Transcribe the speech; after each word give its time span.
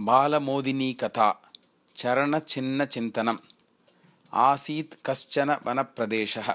बालमोदिनी 0.00 0.92
कथा 0.92 1.50
चरणचिह्नचिन्तनम् 1.96 3.36
आसीत् 4.32 4.94
कश्चन 5.04 5.50
वनप्रदेशः। 5.50 6.54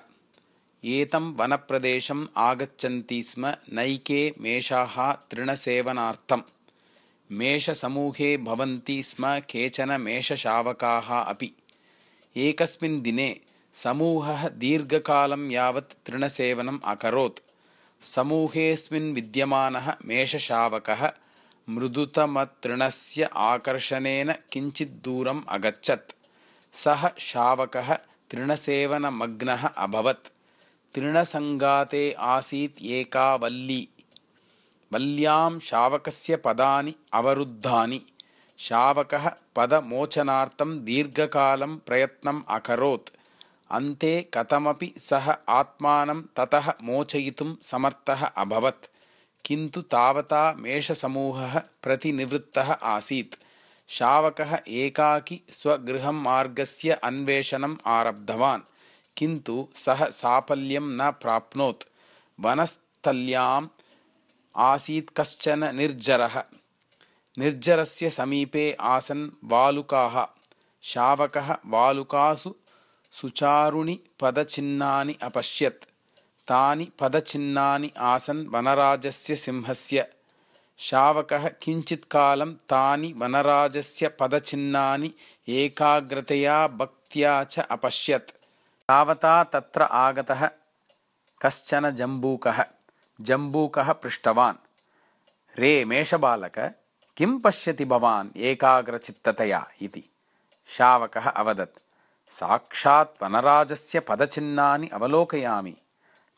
एतं 0.85 1.35
वनप्रदेशम् 1.35 2.27
आगच्छन्ति 2.37 3.23
स्म 3.23 3.53
नैके 3.73 4.33
मेषाः 4.41 5.11
तृणसेवनार्थम्। 5.11 6.41
मेषसमूहे 7.31 8.37
भवन्ति 8.37 9.03
स्म 9.03 9.39
केचन 9.39 10.01
मेषशावकाः 10.01 11.21
अपि। 11.21 11.51
एकस्मिन् 12.37 13.01
दिने 13.01 13.39
समूहः 13.73 14.49
दीर्घकालं 14.49 15.51
यावत् 15.51 16.05
तृणसेवनम् 16.05 16.79
अकरोत्। 16.85 17.39
समूहेऽस्मिन् 18.01 19.13
विद्यमानः 19.13 19.95
मेषशावकः 20.05 21.11
मृदुतमतृणस्य 21.69 23.29
आकर्षणेन 23.35 24.31
किञ्चित् 24.31 25.03
दूरम् 25.03 25.41
अगच्छत्। 25.49 26.11
सः 26.73 27.09
शावकः 27.17 27.93
तृणसेवनमग्नः 28.31 29.67
अभवत्। 29.67 30.27
तृणसङ्गाते 30.93 32.15
आसीत् 32.19 32.81
एका 32.81 33.35
वल्ली 33.35 33.89
वल्यां 34.93 35.59
शावकस्य 35.59 36.35
पदानि 36.35 36.95
अवरुद्धानि। 37.13 38.01
शावकः 38.57 39.31
पदमोचनार्थं 39.55 40.85
दीर्घकालं 40.85 41.77
प्रयत्नम् 41.77 42.41
अकरोत्। 42.49 43.17
अन्ते 43.71 44.29
कथमपि 44.33 44.93
सः 44.97 45.35
आत्मानं 45.49 46.21
ततः 46.21 46.73
मोचयितुं 46.83 47.55
समर्थः 47.61 48.25
अभवत् 48.25 48.90
किन्तु 49.51 49.81
तावता 49.81 50.53
मेषसमूहः 50.53 51.59
प्रतिनिवृत्तः 51.59 52.71
आसीत्। 52.71 53.35
शावकः 53.87 54.59
एकाकी 54.67 55.41
स्वगृहं 55.51 56.11
मार्गस्य 56.11 56.91
अन्वेषणम् 56.91 57.77
आरब्धवान् 57.87 58.61
किन्तु 59.17 59.67
सः 59.75 60.09
साफल्यं 60.09 60.81
न 60.81 61.11
प्राप्नोत्। 61.11 61.83
वनस्थल्याम् 62.39 63.67
आसीत् 64.57 65.17
कश्चन 65.17 65.75
निर्जरः। 65.75 66.43
निर्जरस्य 67.37 68.09
समीपे 68.09 68.77
आसन् 68.81 69.29
वालुकाः। 69.43 70.27
शावकः 70.81 71.57
वालुकासु 71.65 72.55
सुचारुणि 73.11 73.99
पदचिह्नानि 74.19 75.17
अपश्यत् 75.21 75.90
तानि 76.51 76.91
पदचिह्नानि 76.99 77.91
आसन् 77.97 78.47
वनराजस्य 78.47 79.35
सिंहस्य। 79.35 80.07
शावकः 80.77 81.47
किञ्चित्कालं 81.47 82.53
तानि 82.53 83.13
वनराजस्य 83.17 84.07
पदचिह्नानि 84.07 85.13
एकाग्रतया 85.49 86.67
भक्त्या 86.67 87.43
च 87.43 87.59
अपश्यत्। 87.59 88.29
तावता 88.87 89.43
तत्र 89.43 89.81
आगतः 89.81 90.49
कश्चन 91.41 91.89
जम्बूकः। 91.89 92.63
जम्बूकः 93.21 93.91
पृष्टवान्। 93.91 94.55
रे 95.59 95.85
मेषबालक 95.85 96.75
किं 97.17 97.39
पश्यति 97.39 97.85
भवान् 97.85 98.37
एकाग्रचित्ततया 98.37 99.67
इति। 99.81 100.03
शावकः 100.67 101.29
अवदत्। 101.29 101.79
साक्षात् 102.29 103.23
वनराजस्य 103.23 103.99
पदचिह्नानि 103.99 104.87
अवलोकयामि 104.87 105.75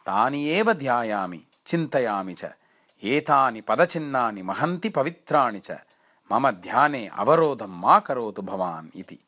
तानि 0.05 0.49
एव 0.49 0.73
ध्यायामि 0.73 1.41
चिन्तयामि 1.65 2.33
च। 2.33 2.45
एतानि 3.03 3.61
पदचिह्नानि 3.61 4.41
महन्ति 4.41 4.89
पवित्राणि 4.89 5.59
च। 5.59 5.71
मम 6.31 6.51
ध्याने 6.51 7.07
अवरोधं 7.07 7.81
मा 7.81 7.99
करोतु 7.99 8.41
भवान् 8.41 8.97
इति। 8.99 9.19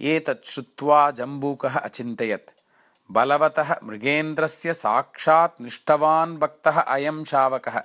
एतत् 0.00 0.46
श्रुत्वा 0.46 1.10
जम्बूकः 1.10 1.78
अचिन्तयत्। 1.78 2.50
बलवतः 3.10 3.76
मृगेन्द्रस्य 3.84 4.74
साक्षात् 4.74 5.62
निष्ठवान् 5.62 6.38
भक्तः 6.38 6.80
अयं 6.80 7.24
शावकः। 7.24 7.82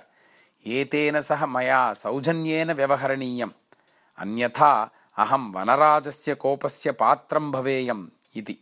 एतेन 0.66 1.20
सह 1.20 1.46
मया 1.46 1.92
सौजन्येन 1.92 2.72
व्यवहरणीयम्। 2.72 3.50
अन्यथा 4.18 4.90
अहं 5.18 5.52
वनराजस्य 5.52 6.34
कोपस्य 6.34 6.92
पात्रं 6.92 7.50
भवेयम् 7.50 8.08
इति 8.36 8.58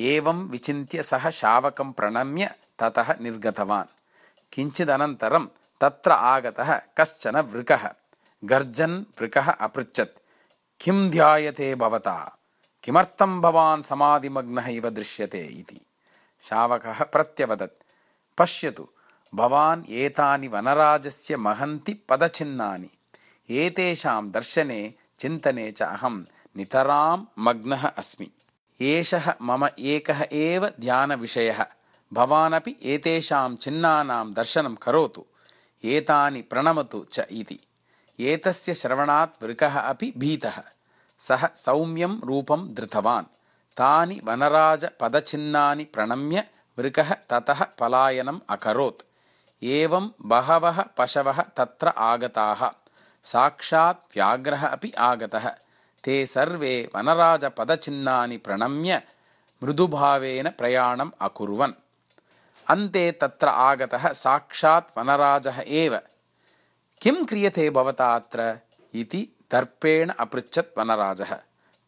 एवं 0.00 0.48
विचिन्त्य 0.48 1.02
सः 1.02 1.30
शावकं 1.30 1.92
प्रणम्य 1.92 2.54
ततः 2.78 3.14
निर्गतवान्। 3.20 3.86
किञ्चिदनन्तरं 4.52 5.46
तत्र 5.80 6.10
आगतः 6.10 6.80
कश्चन 6.98 7.36
वृकः। 7.36 7.92
गर्जन् 8.44 9.04
वृकः 9.20 9.50
अपृच्छत्। 9.50 10.18
किं 10.80 11.10
ध्यायते 11.10 11.74
भवता? 11.74 12.38
किमर्थं 12.82 13.40
भवान् 13.40 13.82
समाधिमग्नः 13.82 14.66
इव 14.66 14.90
दृश्यते 14.90 15.40
इति। 15.40 15.80
शावकः 16.42 17.04
प्रत्यवदत्। 17.04 17.82
पश्यतु 18.38 18.88
भवान् 19.34 19.84
एतानि 19.88 20.48
वनराजस्य 20.48 21.36
महन्ति 21.36 21.94
पदचिह्नानि। 21.94 22.90
एतेषां 23.50 24.30
दर्शने 24.30 24.94
चिन्तने 25.18 25.72
च 25.72 25.82
अहं 25.82 26.24
नितरां 26.56 27.24
मग्नः 27.38 27.88
अस्मि 27.88 28.30
एषः 28.82 29.34
मम 29.42 29.68
एकः 29.78 30.26
एव 30.32 30.68
ध्यानविषयः। 30.80 31.66
भवानपि 32.12 32.76
एतेषां 32.82 33.56
चिह्नानां 33.56 34.32
दर्शनं 34.32 34.74
करोतु। 34.74 35.24
एतानि 35.84 36.42
प्रणमतु 36.42 37.06
च 37.12 37.20
इति। 37.30 37.60
एतस्य 38.20 38.74
श्रवणात् 38.74 39.44
वृकः 39.44 39.80
अपि 39.80 40.12
भीतः। 40.18 40.62
सः 41.18 41.54
सौम्यं 41.54 42.20
रूपं 42.20 42.74
धृतवान्। 42.74 43.24
तानि 43.76 44.20
वनराजपदचिह्नानि 44.24 45.84
प्रणम्य 45.84 46.44
वृकः 46.78 47.12
ततः 47.12 47.64
पलायनम् 47.64 48.40
अकरोत्। 48.50 49.02
एवं 49.64 50.10
बहवः 50.20 50.82
पशवः 50.82 51.42
तत्र 51.42 51.88
आगताः। 51.88 52.70
साक्षात् 53.24 54.16
व्याघ्रः 54.16 54.66
अपि 54.66 54.90
आगतः 54.90 55.54
ते 56.04 56.26
सर्वे 56.26 56.90
वनराजपदचिह्नानि 56.96 58.36
प्रणम्य 58.36 59.02
मृदुभावेन 59.62 60.50
प्रयाणम् 60.50 61.10
अकुर्वन्। 61.20 61.72
अन्ते 62.68 63.12
तत्र 63.12 63.48
आगतः 63.48 64.12
साक्षात् 64.12 64.98
वनराजः 64.98 65.64
एव। 65.66 66.00
किं 67.02 67.24
क्रियते 67.24 67.70
भवता 67.70 68.14
अत्र 68.14 68.58
इति 68.94 69.28
दर्पेण 69.52 70.10
अपृच्छत् 70.10 70.78
वनराजः। 70.78 71.34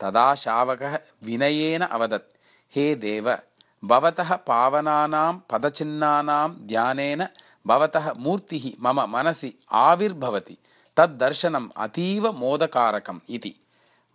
तदा 0.01 0.35
शावकः 0.35 0.99
विनयेन 1.25 1.83
अवदत् 1.83 2.37
हे 2.77 2.95
देव 2.95 3.39
भवतः 3.85 4.37
पावनानां 4.37 5.39
पदचिह्नानां 5.51 6.51
ध्यानेन 6.51 7.27
भवतः 7.67 8.13
मूर्तिः 8.13 8.71
मम 8.81 9.17
मनसि 9.17 9.59
आविर्भवति। 9.73 10.57
तद्दर्शनम् 10.97 11.71
अतीव 11.77 12.33
मोदकारकम् 12.33 13.21
इति 13.31 13.62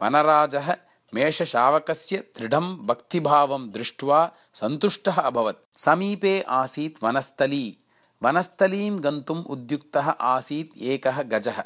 वनराजः 0.01 0.75
मेषशावकस्य 1.13 2.17
दृढं 2.17 2.77
भक्तिभावं 2.87 3.69
दृष्ट्वा 3.69 4.31
सन्तुष्टः 4.53 5.21
अभवत्। 5.21 5.79
समीपे 5.79 6.41
आसीत् 6.41 7.03
वनस्थली। 7.03 7.77
वनस्थलीं 8.23 9.03
गन्तुम् 9.03 9.43
उद्युक्तः 9.43 10.09
आसीत् 10.09 10.77
एकः 10.81 11.21
गजः। 11.21 11.61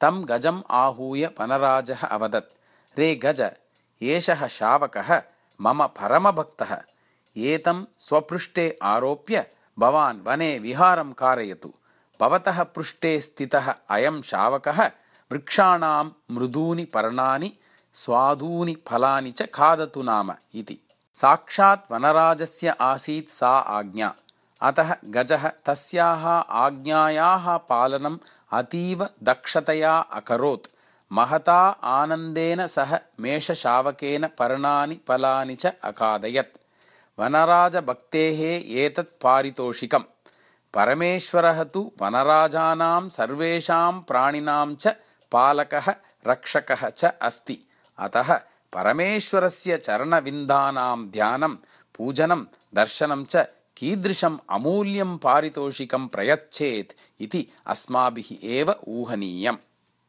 तं 0.00 0.28
गजम् 0.28 0.62
आहूय 0.70 1.26
वनराजः 1.26 2.06
अवदत्। 2.06 2.98
रे 2.98 3.14
गज 3.14 3.50
एषः 4.02 4.46
शावकः 4.46 5.22
मम 5.60 5.86
परमभक्तः। 5.86 6.82
एतं 7.36 7.84
स्वपृष्ठे 7.98 8.78
आरोप्य 8.82 9.46
भवान् 9.78 10.20
वने 10.26 10.58
विहारं 10.58 11.12
कारयतु। 11.12 11.72
भवतः 12.20 12.62
पृष्ठे 12.62 13.20
स्थितः 13.20 13.74
अयं 13.90 14.22
शावकः 14.22 14.90
वृक्षाणां 15.32 16.10
मृदूनि 16.30 16.84
पर्णानि 16.84 17.58
स्वादूनि 17.94 18.76
फलानि 18.88 19.32
च 19.32 19.42
खादतु 19.42 20.02
नाम 20.02 20.32
इति। 20.54 20.78
साक्षात् 21.14 21.92
वनराजस्य 21.92 22.68
आसीत् 22.68 23.30
सा 23.30 23.58
आज्ञा। 23.58 24.14
अतः 24.62 24.96
गजः 25.04 25.48
तस्याः 25.48 26.28
आज्ञायाः 26.66 27.56
पालनम् 27.56 28.18
अतीव 28.52 29.08
दक्षतया 29.22 29.98
अकरोत्। 29.98 30.70
महता 31.12 31.60
आनन्देन 31.68 32.66
सह 32.66 32.98
मेषशावकेन 33.20 34.26
पर्णानि 34.26 35.00
फलानि 35.08 35.54
च 35.54 35.66
अखादयत्। 35.66 36.58
वनराजभक्तेः 37.20 38.40
एतत् 38.78 39.22
पारितोषिकम्। 39.22 40.02
परमेश्वरः 40.74 41.62
तु 41.62 41.92
वनराजानां 42.02 43.08
सर्वेषां 43.08 44.00
प्राणिनां 44.00 44.74
च 44.74 44.88
पालकः 45.32 45.94
रक्षकः 46.26 46.88
च 46.88 47.04
अस्ति 47.04 47.66
अतः 48.06 48.32
परमेश्वरस्य 48.76 49.76
चरणविन्दानां 49.86 50.96
ध्यानं 51.16 51.54
पूजनं 51.96 52.44
दर्शनं 52.74 53.24
च 53.32 53.46
कीदृशम् 53.76 54.38
अमूल्यं 54.56 55.16
पारितोषिकं 55.24 56.06
प्रयच्छेत् 56.14 56.92
इति 57.26 57.46
अस्माभिः 57.74 58.30
एव 58.56 58.74
ऊहनीयम् 58.98 59.58